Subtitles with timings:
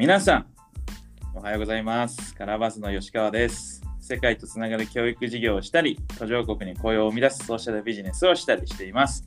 [0.00, 0.46] 皆さん、
[1.34, 2.34] おはようございます。
[2.34, 3.82] カラバスの吉川です。
[4.00, 9.26] 世界とつながる教育事業をしたり、途上国に雇用を生み出すソーシャルビジネスをしたりしています。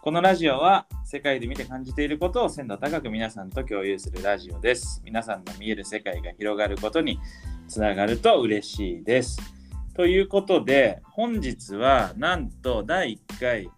[0.00, 5.02] このラジオは世界で見て感じていることを鮮度高く皆さんと共有するラジオです。
[5.04, 7.20] 皆さんの見える世界が広がることに
[7.68, 9.38] つながると嬉しいです。
[9.94, 13.70] ということで、本日はなんと第1回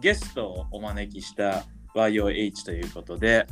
[0.00, 1.62] ゲストをお招きした
[1.94, 3.46] YOH ということで、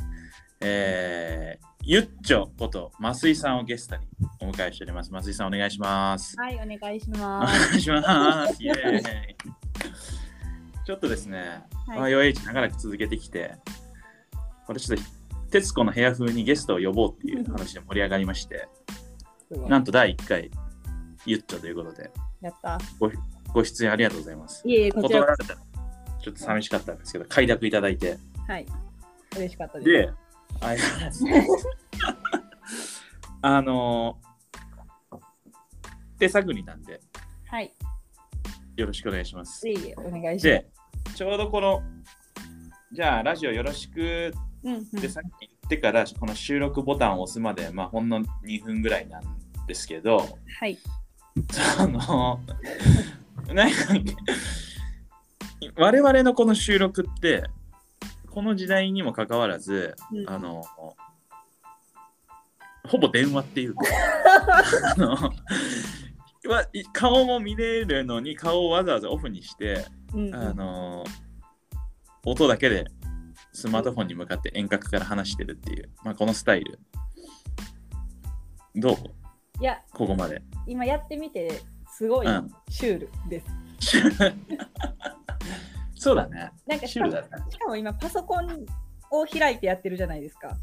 [0.59, 4.07] えー、ゆっちょこと増井さんをゲストに
[4.41, 5.11] お迎えしております。
[5.11, 6.35] 増井さんお願いします。
[6.35, 7.69] はい、お願いしおます。
[7.69, 8.57] 願いします。
[8.63, 9.03] イエーイ
[10.83, 13.53] ちょっとですね、はい YOH 長らく続けてきて、
[14.65, 15.03] これちょっと
[15.51, 18.67] 徹子の部屋風にゲストを呼ぼうっていう話で盛り上がりまして、
[19.51, 20.49] なんと第1回
[21.27, 22.09] ゆっちょということで、
[22.41, 22.79] やった。
[22.99, 23.11] ご
[23.53, 24.67] ご出演ありがとうございます。
[24.67, 25.19] いえいえ、こちら。
[25.19, 25.59] 断られたら
[26.19, 28.17] ちょっと寂しかったんですけど、快諾いただいて。
[28.47, 28.65] はい。
[29.37, 29.91] 嬉しかったです。
[29.91, 30.11] で、
[30.61, 31.67] ありがとうございます
[33.47, 35.17] あのー、
[36.17, 36.99] 手探りなんで、
[37.45, 37.71] はい。
[38.75, 39.71] よろしくお願いしますい。
[39.71, 40.43] えいえ、お願いします。
[40.47, 40.67] で、
[41.13, 41.83] ちょうどこの、
[42.91, 44.33] じゃあ、ラジオよろしく
[44.97, 49.23] ってさっき言ってから、この収録ボタンを押すまで、まあ、ほんの2分ぐらいなん
[49.67, 50.79] ですけど、はい。
[51.77, 52.39] あの、
[53.53, 53.75] なんか
[55.77, 57.43] 我々のこの収録って、
[58.31, 60.63] この時代にもかかわらず、うんあの、
[62.87, 63.83] ほぼ電話っていうか、
[66.93, 70.35] 顔も見れるのに顔をわざわざオフにして、うんうん。
[70.35, 71.03] あの
[72.25, 72.85] 音だけで
[73.53, 76.79] スマートフォンに向かって遠隔から話してるっていう、まあ、このスタイル。
[78.75, 78.95] どう？
[79.61, 80.41] いや、ここまで。
[80.67, 82.51] 今やってみて、すごいうん。
[82.69, 83.47] シュールです。
[85.95, 86.51] そうだね。
[86.67, 87.45] なんかしかもシュールだね。
[87.49, 88.65] しかも今、パソコン
[89.11, 90.57] を開いてやってるじゃないですか。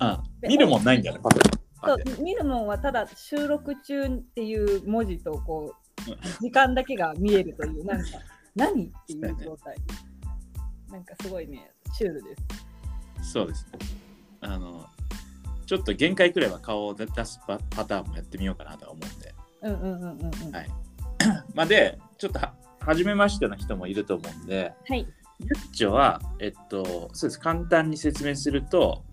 [0.00, 0.06] う
[0.46, 1.20] ん見るもんないんだよね。
[1.22, 6.10] パソコンそう見るもんはただ収録中っていう文字とこう
[6.42, 8.06] 時間だけが見えるというなんか
[8.54, 9.76] 何っていう状態、
[10.90, 12.36] なんかすごいねシュールで
[13.22, 13.32] す。
[13.32, 13.78] そうですね。
[14.40, 14.86] あの
[15.66, 19.34] ちょっと限界くらいは顔を出すパパターンもやってみようかなとは思うんで。
[19.62, 20.54] うんうんうんうんうん。
[20.54, 20.68] はい。
[21.54, 24.72] まあでちょっとは初めましての人もいると思うんで。
[24.88, 25.06] はい。
[25.40, 27.38] ゆっちょは、えっと、そうです。
[27.38, 29.04] 簡単に説明すると、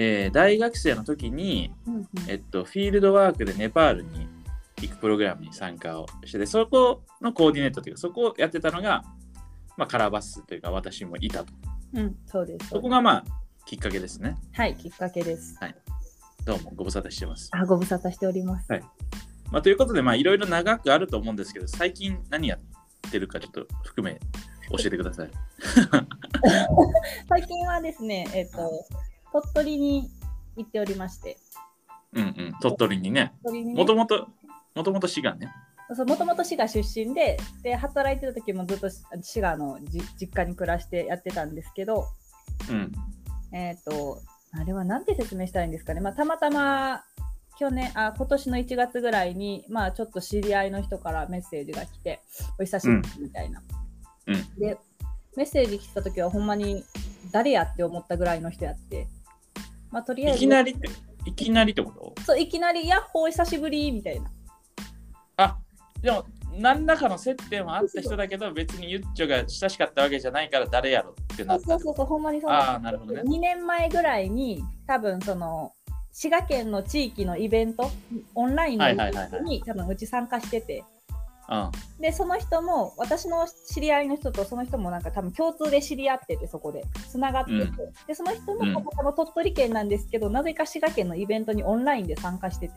[0.00, 1.72] えー大学生の時に、
[2.28, 4.28] えっと、フィールドワークでネパールに
[4.80, 9.02] 行くプログラムに参加をしてて、そこのコーディネートというか、そこをやってたのが、
[9.76, 11.52] まあ、カラーバスというか、私もいたと。
[11.94, 13.24] うんそうですそこが、まあ、
[13.66, 14.36] きっかけですね。
[14.52, 15.58] はいきっかけです
[16.44, 17.50] どうもご無沙汰してます。
[17.52, 18.68] あご無沙汰しております
[19.50, 24.20] まあ、ということで、まあ、いろいろ長くあると思うんですけど、最近何やってるかちょっと含め
[24.70, 25.30] 教えてください。
[27.28, 28.86] 最近はですねえっ、と
[29.32, 30.10] 鳥取に
[30.56, 31.38] 行っておりまして。
[32.14, 33.32] うんうん、鳥取にね。
[33.42, 34.28] もともと、
[34.74, 35.52] もともと滋賀ね。
[35.94, 42.04] そうもともと滋賀出身でで働いてた時もずっと滋賀のじ実家に暮らしてやってたんですけど。
[42.70, 42.92] うん。
[43.52, 44.20] えっ、と
[44.52, 47.02] あれはなんて説明したらいいんですかね、まあ、たまたま
[47.58, 52.20] 去年あ今年の1月ぐらいに、まあ、ちょっと知り合いの人からメッセージが来て
[52.58, 53.62] お久しぶりみたいな、
[54.26, 54.34] うん。
[54.58, 54.78] で
[55.36, 56.84] メッセージ来た時はほんまに
[57.30, 59.06] 誰やって思ったぐらいの人やって、
[59.90, 60.38] まあ、とりあえず。
[60.38, 60.88] いきなりって、
[61.26, 62.22] いきなりってこと？
[62.22, 64.30] そういきなり「ヤッホー久しぶり」みたいな。
[65.36, 65.58] あ、
[66.00, 66.24] でも、
[66.56, 71.66] 何らかの接点はあった人だけど、別にゆっちょが親しかったわけじゃないから誰やろってなった。
[71.66, 72.50] そうそうそうほんまにそう。
[72.50, 73.22] ああ、なるほどね。
[73.22, 75.72] 2年前ぐらいに多分その
[76.12, 77.90] 滋賀県の地域のイベント
[78.34, 80.82] オンラインのイベントに多分うち参加してて
[81.48, 81.70] うん。
[82.00, 86.84] でその人も私の知り合いの人とその人もなんか多分共通で知り合っててそこで。
[87.08, 87.72] つながってて、うん。
[88.06, 88.72] でその人うん。
[88.72, 92.74] もこの鳥取県なんですけど、なぜか滋賀県のイベントにオンラインで参加してて。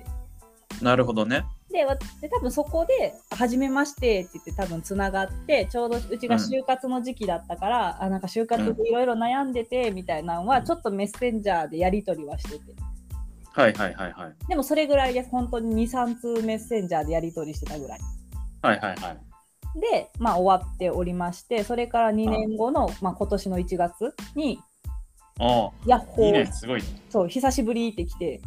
[0.82, 1.46] なるほどね。
[1.72, 12.74] でわで多分そこで「はじめまして」って言って多分つながってちょうどうちが就活の時期だったから、あなんか就活でいろいろ悩んでてみたいなのはちょっとメッセンジャーでやり取りはしてて。
[13.54, 14.48] はいはいはいはい。
[14.48, 18.00] でもそれぐらいです本当に23通メッセンジャーでやり取りしてたぐらい
[18.62, 19.80] はいはいはい。
[19.80, 24.60] で、まあ、終わっておりましてそれから2年後のまあ、今年の1月に
[25.40, 26.82] おお、「ヤッホいいね、ーすごい。
[26.82, 26.88] ね。
[27.10, 28.42] そう久しぶり」って来て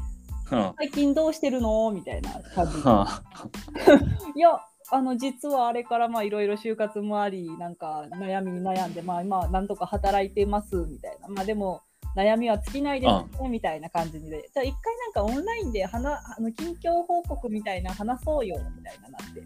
[0.53, 0.59] うん。
[0.59, 2.73] は「最近どうしてるの?」みたいな感じ。
[4.37, 11.29] いやあの実はあれからまあいろいろ就活もありなんか悩みに悩んでまあ今なんとか働いてますみたいな。
[11.29, 11.81] まあでも
[12.15, 14.51] 悩みは尽きないですねみたいな感じで。
[14.53, 16.07] じゃあ一回なんかオンラインで話
[16.37, 19.43] あの近況報告みたいな話そうよみたいななって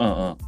[0.00, 0.38] うんうん。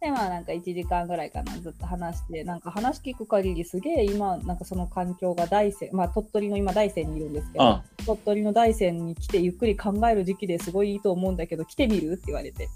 [0.00, 12.68] でまあなんか1時間ぐらいかなずっと話してなんか話聞く限りすげえ今なんかその環境が大山まあ鳥取の今大山にいるんですけどあ鳥取の大山に来てゆっくり考える時期ですごいいいと思うんだけど来てみるって言われて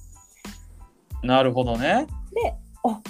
[1.23, 2.07] なるほどね。
[2.35, 2.55] で
[2.85, 3.01] あ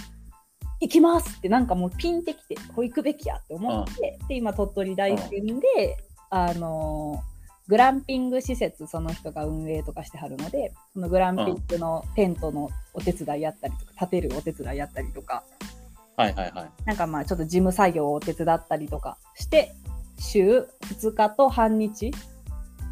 [0.80, 5.96] 行きますってなんかもうピンってきてこう行くべきやって思ってで今鳥取大山で
[6.30, 7.33] あのー
[7.68, 15.42] グランピング施設その人が運営とかしてはるのでそのグランピングのテントのお手伝いやったりとか建てるお手伝いやったりとか
[16.16, 16.70] はいはいはい。
[16.84, 19.74] なんかまあちょっと事務作業を手伝ったりとかして
[20.18, 22.12] 週2日と半日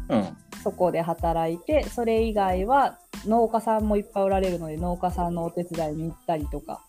[0.09, 0.37] うん。
[0.63, 6.81] そこで働いてそれ以外は農家さんもいっぱいおられるので農家さんのお手伝いに行ったりとか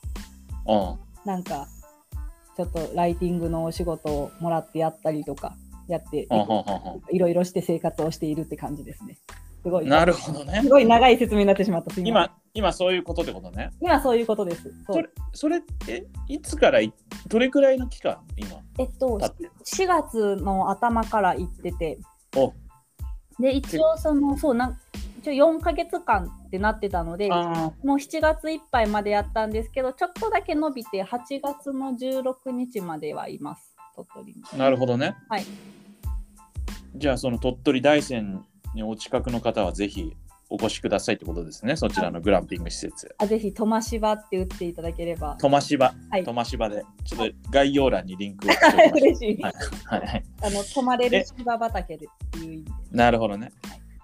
[0.66, 0.98] うん。
[1.24, 1.66] なんか
[2.56, 5.54] ちょっとライティングのお仕事をもらってやったりとか
[5.88, 6.28] やって
[7.10, 9.18] いろいろして生活をしているって感じですね。
[9.62, 9.86] すごい。
[9.86, 10.60] んなるほどね。
[10.62, 10.68] す。
[10.68, 12.00] ごい長い説明になってしまった。
[12.00, 13.70] 今、今そういうことってことね。
[13.80, 14.70] 今そういうことです。
[14.86, 16.92] それ、それって、いつからい、
[17.28, 18.18] どれくらいの期間？
[18.36, 19.44] 今、えっと経って。
[19.44, 21.98] る4月の頭から行ってて。
[22.36, 22.52] お。
[23.40, 24.78] で一応そのそうなん
[25.18, 35.16] 一応4ヶ月間ってなってたのであもう7月いっぱいまでやったんですけどちょっとだけ伸びて8月の16日まではいます鳥取なるほどね。
[35.28, 35.44] はい。
[36.96, 38.44] じゃあ、その鳥取大山
[38.74, 40.16] にお近くの方はぜひ
[40.50, 41.76] お越しくださいってことですね。
[41.76, 43.14] そちらのグランピング施設。
[43.18, 45.36] あぜひトマシバって打っていただければ。
[45.40, 48.50] トマシバ、はいトマシバで、ちょっと概要欄にリンクを
[48.96, 49.42] 嬉しい。
[49.42, 49.52] はい
[49.84, 50.24] はいはい。
[50.42, 52.70] あの泊まれる芝畑でっていう意味で。
[52.92, 53.52] なるほどね。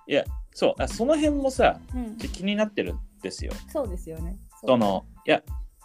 [0.07, 3.53] いや、そう、あその辺もさ、うん、気になってるんですよ。
[3.69, 4.37] そうですよね。
[4.65, 5.43] うその、いや、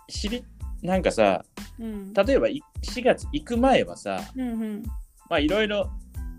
[0.07, 0.43] 知り、
[0.85, 1.43] なんかさ、
[1.79, 4.83] うん、例えばい4月行く前はさ、うんうん
[5.29, 5.89] まあいろいろ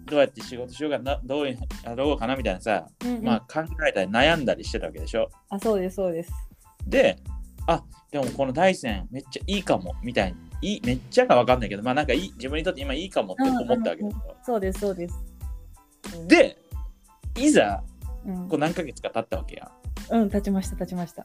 [0.04, 1.56] どうやって仕事しようかな、どうや
[1.96, 5.28] ろうかなみたいなさ、うんうんまあ考えたり悩んだりしてたわけでしょ？
[5.48, 6.32] あそうですそうです。
[6.86, 7.18] で、
[7.66, 7.82] あ
[8.12, 10.32] でもこの大山めっちゃいいかもみたい
[10.62, 14.02] に、いいめっちゃかわかんないけど、まあなんかいい自分にとって今いいかもって思ったわけ。
[14.44, 15.14] そうですそうです。
[16.28, 16.56] で、
[17.36, 17.82] いざ
[18.24, 19.70] うんこう何ヶ月か経ったわけや。
[20.10, 21.24] うん、立ちました立ちました。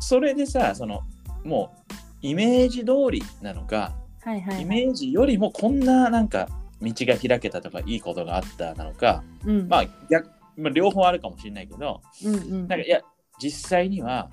[0.00, 1.02] それでさ、その
[1.44, 4.62] もうイメージ通りなのか、はいはい、はい。
[4.62, 6.48] イメージよりもこんななんか
[6.80, 13.00] 道が開けたとかいいことがあったなのか、うん、まあ逆、まあ、両方あるかもしれないけど、うんうん、なんかいや、
[13.40, 14.30] 実際には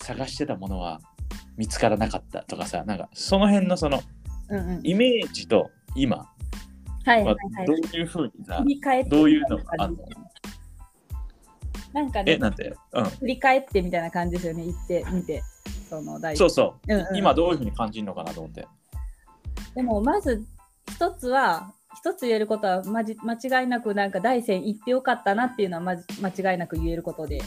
[0.00, 1.00] 探してたものは
[1.56, 4.02] 見つからなかったとかさ、なんかその辺のその
[4.50, 6.28] うんうん、イメージと今はい
[7.06, 7.66] はいははい。
[7.66, 10.04] どういうふうにさ振、り返ってどういうのがあるの？
[11.94, 15.42] なんかえ、ね、なんて、うん、振り返ってみたいな感じですよね、行ってみて。
[15.98, 17.16] その大そうそう、うんうん。
[17.16, 18.66] 今どういうふうに感じるのかなと思って。
[19.74, 20.44] でもまず
[20.90, 27.40] 一つは、一つ言えることはまじ間違いなくなんか大山行ってよかったなっていうのはまじ間違いなく言えることで、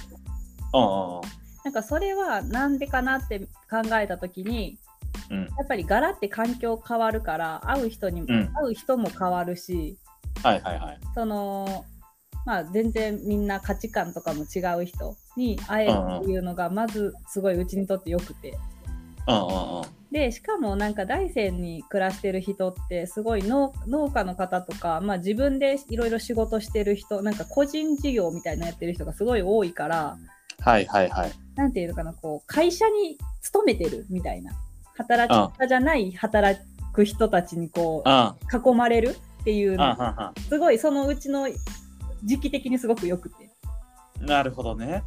[0.74, 1.22] うんうん
[1.64, 4.78] なんかそれはなんでかなって考えたときに、
[5.30, 8.54] うん、やっぱり柄って環境変わるから、会う人にも、うん。
[8.54, 9.98] 会う人も変わるし、
[10.44, 11.00] はいはいはい。
[11.14, 11.84] その
[12.48, 18.58] まあ全然みんな価値観とかも違う人に会えるっていうのがまずすごいうちにとってよくて。
[20.10, 30.18] でしかもなんか大山に暮らしてる人ってすごい農農家の方とか、まあ、自分でいろいろ仕事してる人なんか個人事業みたいなのやってる人がすごい多いから
[30.62, 31.32] はいはいはい。
[31.56, 34.54] なんていうのかなこう会社に勤めてるみたいな
[34.96, 36.58] 働き方じゃない働
[36.94, 41.50] く人たちにこう囲まれるっていううんのすごいそのうちの
[42.24, 43.50] 時期的にすごくよくて。
[44.20, 44.26] うん。
[44.26, 45.04] なるほどね。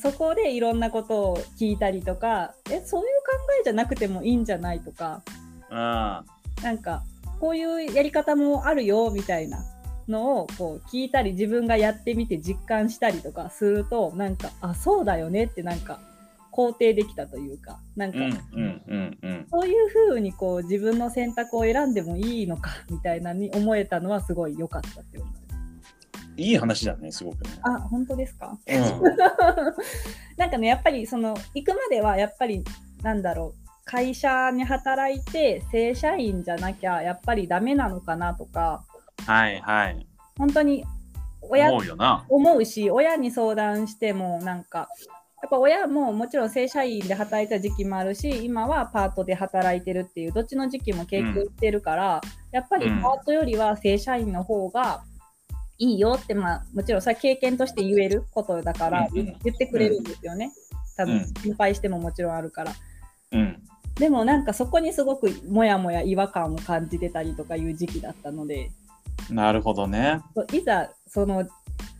[0.00, 5.22] そこでいろんなことを聞いたりとかえそういう考えじゃなくてもいいんじゃないとか
[5.70, 5.76] うん。
[5.76, 6.24] な
[6.72, 7.02] んか
[7.38, 9.58] こういうやり方もあるよみたいな
[10.08, 16.00] のをこう聞いたり自分がやってみて実感したりとかするとなんかあそうだよねってなんか
[16.52, 18.18] 肯定できたというかなんか。
[19.50, 25.23] そういうふうにこう自分の選択を選んでもいいのかみたいなに思えたのはすごい良かったって思
[26.36, 26.42] い。
[26.50, 27.50] いい話だね、すごくね。
[27.62, 28.56] あ本当ですか？
[28.66, 28.78] うん。
[30.36, 32.64] なんかねやっぱりその行くまではやっぱり
[33.02, 38.82] なんだろう会社に働いて正社員じゃなきゃやっぱりダメなのかなとか
[39.26, 40.06] はいはい。
[40.38, 40.84] 本当に
[41.42, 42.24] 親思うよな。
[42.28, 44.88] 思うし親に相談してもなんか
[45.42, 55.04] やっぱ親ももちろん正社員で働いた時期もあるし今はパートで働いてるっていうどっちの時期も経験してるから、やっぱりうんパートよりは正社員の方が
[55.78, 60.52] いいよって、まあ、もちろんそれは経験として言えることだから言言ってくれるんですよね。
[60.96, 62.72] 多分うん心配してももちろんあるから。
[63.32, 63.62] うん。
[63.96, 68.72] でもなんかそこにすごくもやもや違和感を感じてたりとかいう時期だったので
[69.30, 70.20] なるほどね。
[70.52, 71.46] いざそのい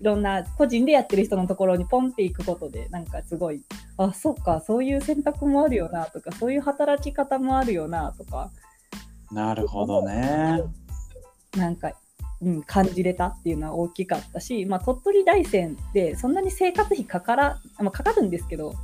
[0.00, 3.62] ろんな個人でやってる人のところにポンって行くことでなんかすごい
[3.96, 8.50] あそっかそういう選択もあるよなとかそういう働き方もあるよなとか
[9.30, 10.62] なるほどね。
[11.56, 11.92] なんか、
[12.42, 18.74] うん、感じれたっていうのは大きかったし、まあ、鳥取大山でそんなに生活費かから、まあ、かかるんですけど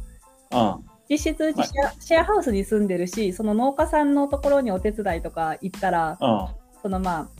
[0.52, 0.84] うん。
[1.08, 6.48] 実質シェア,、シェアハウスに住んでるしその農家さんのところにお手伝いとか行ったらうん。
[6.82, 7.39] そのまあ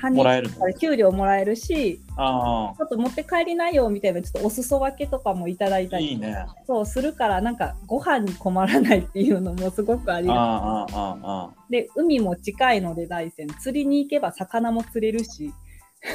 [0.00, 0.56] 半もらえるの？
[0.58, 6.46] から給料もらえるしあちょっと持って帰りなよみたいなちょっとお裾分けとかもいただいあ、たりいいね。
[6.66, 10.86] そうするからなんかご飯に困らないっていうのもすごくありあがあ、ああ、
[11.22, 11.50] ああ。
[11.68, 15.52] で海も近いので大山釣りに行けば魚も釣れるし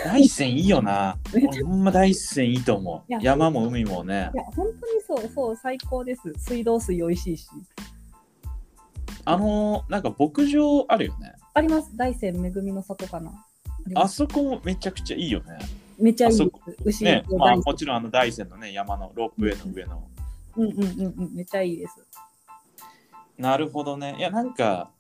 [0.04, 1.16] 大山いいよな。
[1.64, 3.14] ほんま大山いいと思う。
[3.22, 4.38] 山も海もねい。
[4.38, 7.48] や本当にそうそう最高です水道水美味しいし
[9.26, 11.34] あのー、なんか牧場あるよね。
[11.54, 13.45] あります大山恵みの里かな
[13.94, 15.60] あそこもめちゃくちゃいいよね。
[16.00, 16.52] めっちゃいい
[16.84, 20.08] ですね、まあもちろんあの大山のね、山のロープウェイの上の。
[20.58, 21.96] うんうんうんうんめっちゃいいです
[23.38, 24.16] なるほどね。
[24.18, 24.92] いや、なんか、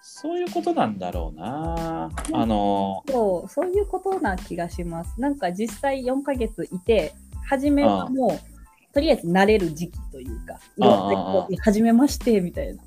[0.00, 2.10] そういうことなんだろうな。
[2.32, 7.14] あのそうそういうことな気がしますなんか実際4ヶ月いて
[7.46, 12.82] 初めはもうとりあえず慣れる時期というかいろ初めましてみたいな。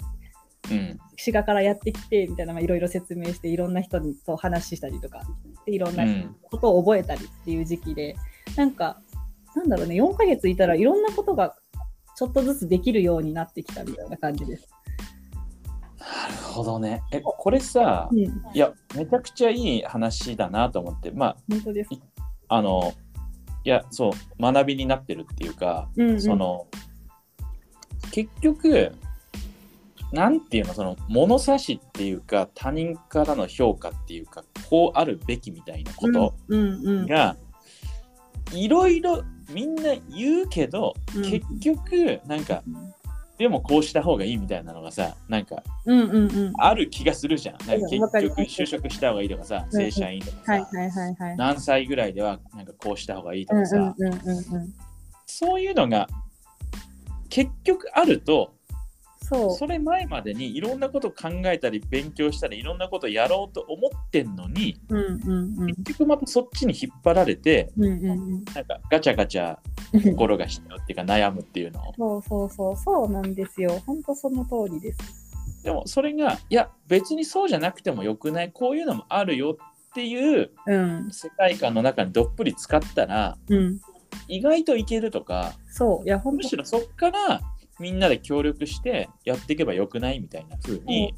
[1.17, 5.21] 滋賀からやってきてみたいなまあいろいろ説明していろんな人にと話したりとか
[5.65, 8.15] でいろんなうんことを覚えたりっていう時期で、
[8.55, 9.01] なんか
[9.55, 11.55] なんだろうね4ヶ月いたらいろんなことが
[12.15, 14.67] ちょっとずつできるようになってきたみたいな感じです。
[15.99, 17.03] なるほどね。
[17.11, 21.89] え、これさう、ん、いや、めちゃくちゃいい話だなと思って、ま本当です。
[22.47, 22.93] あ、あの、
[23.63, 24.11] いや、そう、
[24.41, 26.67] 学びになってるっていうか、うんうんその、
[28.11, 28.93] 結局、
[30.11, 37.37] なんていうの、その物差しっていうか、他人からの評価っていうか、こうあるべきみたいなことうんうんうんが、
[38.53, 42.63] いろいろみんな言うけど、うん結局、なんか、
[43.37, 46.53] でもこうした方がいいみたいなのがさ、なんか、うんうんうん。
[46.57, 47.57] ある気がするじゃん。
[47.65, 51.37] なんか結局就職した方がいいとかさ、うん正社員とかさ、はいはいはいはい。
[51.37, 54.73] 何歳ぐらいではなんかこうした方がいいとうんかさ、うんうんうんうん。
[55.25, 56.07] そういうのが
[57.29, 58.53] 結局あると、
[59.31, 59.51] そう。
[59.51, 65.67] それ前までにいろんなこと考えたり勉強したりいろんなことやろうと思ってんのに、うんうんうん。
[65.67, 68.45] 結局またそっちに引っ張られて、うんうんうん。
[68.53, 69.57] なんかガチャガチャ
[69.93, 71.93] 心がしちゃうっていうか悩むっていうのを。
[71.95, 73.81] そうそうそう、そうなんですよ。
[73.85, 74.99] 本当その通りです。
[75.63, 79.57] でもそれが、いや別にそうじゃなくてもよくない、こういうのもあるよ
[79.91, 81.09] っていううん。
[81.11, 83.79] 世界観の中にどっぷり使ったら、うん。
[84.27, 86.05] 意外といけるとか、そう。
[86.05, 87.41] いや、本当むしろそっから
[87.81, 91.15] みんなで協力してやっていけばよくないみたいな風に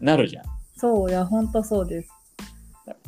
[0.00, 0.44] なるじゃん。
[0.76, 1.10] そう。
[1.10, 2.10] いや、本当そうです。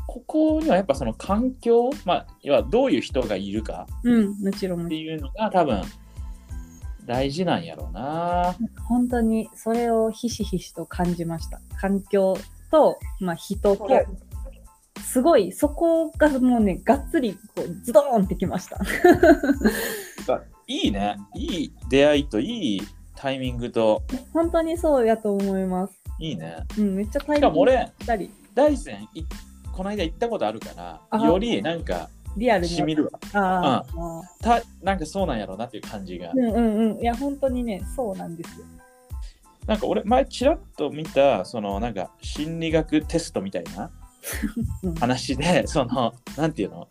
[0.07, 4.43] ここにはやっぱその環境、まあ、要はどういう人がいるかうん。
[4.43, 4.97] もちろんって。
[4.97, 5.83] いうのが多分
[7.05, 8.57] 大事なんやろうな。
[8.89, 11.61] 本当にそれをひしひしと感じました。
[11.79, 12.39] 環境
[12.71, 13.89] と、まあ、人と、
[15.05, 18.79] すごい、そこがもうね、がっつりこうズドーンってきました。
[20.66, 21.16] いいね。
[21.35, 22.82] いい出会いといい
[23.14, 25.94] タイミングと本当にそうやと思います。
[26.18, 26.56] いいね。
[26.78, 29.25] うん、めっちゃ大しかも俺、たり、大山い
[29.73, 32.68] この間行ったことあるから、あよりなんかリアルに。
[32.68, 33.11] しみるわ。
[33.35, 36.32] あーあたなんかそうなんやろうなっていう感じがー。。
[36.35, 37.00] うんうんうん。
[37.00, 38.66] いや、本当にね、そうなんですよ。
[39.66, 43.90] なんか俺前ちらっと見たそのなんか心理学テストみたいな
[44.85, 46.87] うん話でそのなんていうの？
[46.87, 46.88] か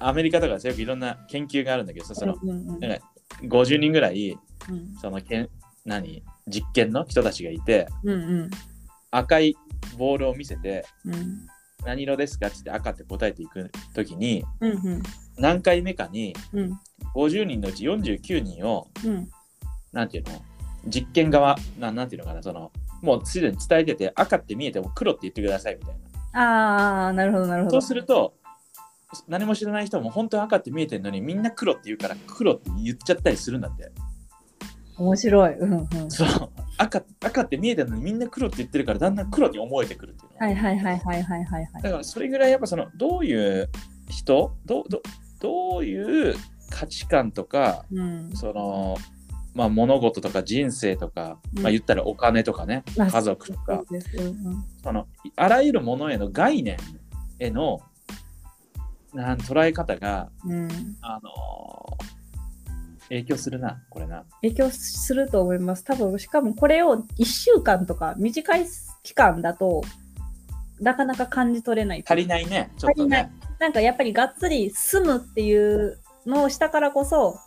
[0.00, 2.80] アメリカとかよくいろんな研究があるんだけどさそのうんうんうん。
[2.80, 3.04] なんか
[3.42, 4.38] 50人ぐらい
[4.68, 4.94] うん。
[5.00, 5.48] そのけん
[5.84, 6.22] 何？
[6.46, 8.50] 実験の人たちがいてうんうん。
[9.10, 9.56] 赤い
[9.96, 11.46] ボールを見せてうん。
[11.84, 12.48] 何色ですか？
[12.48, 15.02] って赤って答えていくときにうんうん。
[15.36, 16.72] 何回目かにうん。
[17.14, 19.28] 50人のうち49人をうん。
[19.92, 20.42] なんていうの？
[20.86, 22.42] 実験側ななんていうのかな？
[22.42, 26.08] そのもうすでに伝えてて赤って見えても黒って言ってくださいみたいな。
[26.34, 27.80] ああ、なるほど、なるほど。
[27.80, 28.34] そうすると
[29.26, 33.90] 何も知らない人も本当は赤って見えてるのにみんな黒って言うから黒って言っちゃったりするんだって。
[34.98, 35.54] 面白い。
[35.54, 36.10] うんうん。
[36.10, 40.46] そう赤赤って見えてるのにみんな黒って言ってるからだんだん黒に思えてくるっていうの。
[40.46, 41.82] はいはいはいはいはいはいはい。
[41.82, 43.70] だからそれぐらいやっぱそのどういう
[44.08, 45.00] 人どど
[45.40, 46.34] どういう
[46.70, 48.30] 価値観とかうん。
[48.34, 48.96] その
[49.54, 54.64] まあ物事とか人生とか、うんまあ言ったらお金とかねまあ家族とそかうん。
[54.82, 56.76] そのあらゆるものへの概念
[57.38, 57.80] への
[59.14, 60.68] なん捉え方がうん、
[61.00, 62.18] あのー
[63.08, 64.24] 影響するなこれな。
[64.42, 65.84] 影響すると思います。
[65.84, 68.66] 多分しかもこれを1週間とか短い
[69.02, 69.82] 期間だと
[70.80, 72.04] なかなか感じ取れない。
[72.06, 73.32] 足りないねちょっとね。
[73.58, 77.38] なんかやっぱりがっつり住むっていうのをしたからこそ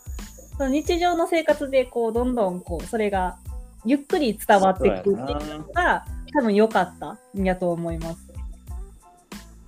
[0.58, 3.38] その日常の生活でこうどんどんこうそれが
[3.86, 8.32] ゆっくり伝わっていくっていうのが多分良かったんやと思います。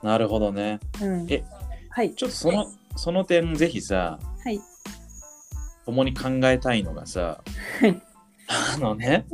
[0.01, 0.79] なるほどね。
[1.01, 1.43] うん、え
[1.95, 2.15] はい。
[2.15, 4.59] ちょっとそのその点ぜひさはい。
[5.85, 7.43] 共に考えたいのがさ
[7.79, 8.01] はい。
[8.47, 9.25] あのね